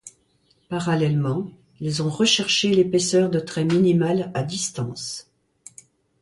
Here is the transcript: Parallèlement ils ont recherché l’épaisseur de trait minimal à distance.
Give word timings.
Parallèlement 0.67 1.51
ils 1.79 2.01
ont 2.01 2.09
recherché 2.09 2.73
l’épaisseur 2.73 3.29
de 3.29 3.37
trait 3.39 3.65
minimal 3.65 4.31
à 4.33 4.41
distance. 4.41 5.29